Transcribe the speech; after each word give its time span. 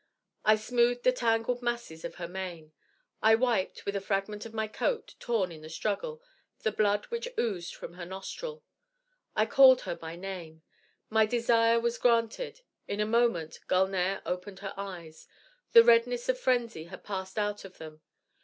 I 0.43 0.55
smoothed 0.55 1.03
the 1.03 1.11
tangled 1.11 1.61
masses 1.61 2.03
of 2.03 2.15
her 2.15 2.27
mane. 2.27 2.71
I 3.21 3.35
wiped, 3.35 3.85
with 3.85 3.95
a 3.95 4.01
fragment 4.01 4.47
of 4.47 4.53
my 4.55 4.67
coat, 4.67 5.13
torn 5.19 5.51
in 5.51 5.61
the 5.61 5.69
struggle, 5.69 6.23
the 6.61 6.71
blood 6.71 7.05
which 7.09 7.27
oozed 7.37 7.75
from 7.75 7.93
her 7.93 8.05
nostril. 8.07 8.63
I 9.35 9.45
called 9.45 9.81
her 9.81 9.93
by 9.95 10.15
name. 10.15 10.63
My 11.11 11.27
desire 11.27 11.79
was 11.79 11.99
granted. 11.99 12.61
In 12.87 12.99
a 12.99 13.05
moment 13.05 13.59
Gulnare 13.67 14.23
opened 14.25 14.61
her 14.61 14.73
eyes. 14.75 15.27
The 15.73 15.83
redness 15.83 16.27
of 16.29 16.39
frenzy 16.39 16.85
had 16.85 17.03
passed 17.03 17.37
out 17.37 17.63
of 17.63 17.77
them. 17.77 18.01